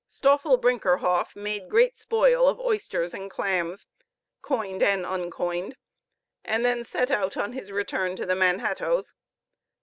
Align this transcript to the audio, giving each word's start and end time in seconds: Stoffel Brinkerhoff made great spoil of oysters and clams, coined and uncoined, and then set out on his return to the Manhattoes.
Stoffel 0.07 0.57
Brinkerhoff 0.57 1.35
made 1.35 1.69
great 1.69 1.95
spoil 1.95 2.49
of 2.49 2.59
oysters 2.59 3.13
and 3.13 3.29
clams, 3.29 3.85
coined 4.41 4.81
and 4.81 5.05
uncoined, 5.05 5.75
and 6.43 6.65
then 6.65 6.83
set 6.83 7.11
out 7.11 7.37
on 7.37 7.53
his 7.53 7.71
return 7.71 8.15
to 8.15 8.25
the 8.25 8.33
Manhattoes. 8.35 9.13